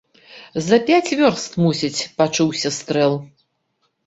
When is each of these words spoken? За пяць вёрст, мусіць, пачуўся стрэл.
За 0.69 0.79
пяць 0.87 1.15
вёрст, 1.19 1.57
мусіць, 1.67 2.07
пачуўся 2.23 2.73
стрэл. 2.79 3.13